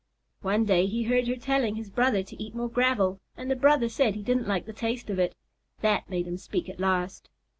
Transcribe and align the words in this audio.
One 0.41 0.65
day 0.65 0.87
he 0.87 1.03
heard 1.03 1.27
her 1.27 1.35
telling 1.35 1.75
his 1.75 1.91
brother 1.91 2.23
to 2.23 2.43
eat 2.43 2.55
more 2.55 2.69
gravel, 2.69 3.19
and 3.37 3.51
the 3.51 3.55
brother 3.55 3.87
said 3.87 4.15
he 4.15 4.23
didn't 4.23 4.47
like 4.47 4.65
the 4.65 4.73
taste 4.73 5.11
of 5.11 5.19
it. 5.19 5.35
That 5.81 6.09
made 6.09 6.25
him 6.25 6.37
speak 6.37 6.67
at 6.69 6.79
last. 6.79 7.29